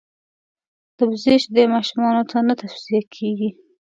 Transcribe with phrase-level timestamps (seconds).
[0.97, 3.49] دبزې شیدي ماشومانوته نه تو صیه کیږي.